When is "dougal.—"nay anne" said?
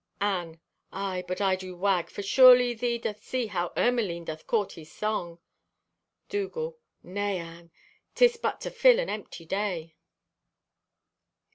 6.27-7.69